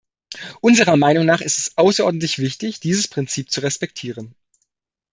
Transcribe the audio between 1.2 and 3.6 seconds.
nach ist es außerordentlich wichtig, dieses Prinzip